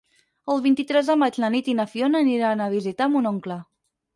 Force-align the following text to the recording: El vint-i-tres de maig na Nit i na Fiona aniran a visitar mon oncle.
El 0.53 0.61
vint-i-tres 0.65 1.11
de 1.11 1.17
maig 1.25 1.37
na 1.43 1.51
Nit 1.55 1.69
i 1.73 1.75
na 1.81 1.87
Fiona 1.91 2.25
aniran 2.27 2.65
a 2.65 2.71
visitar 2.73 3.11
mon 3.17 3.31
oncle. 3.35 3.61